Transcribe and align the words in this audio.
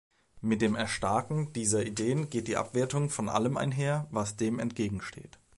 Mit 0.41 0.63
dem 0.63 0.73
Erstarken 0.73 1.53
dieser 1.53 1.85
Ideen 1.85 2.27
geht 2.31 2.47
die 2.47 2.57
Abwertung 2.57 3.11
von 3.11 3.29
allem 3.29 3.55
einher, 3.55 4.07
was 4.09 4.35
dem 4.35 4.57
entgegensteht. 4.57 5.37